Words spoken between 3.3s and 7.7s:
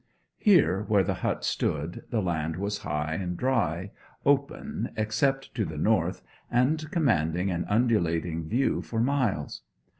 dry, open, except to the north, and commanding an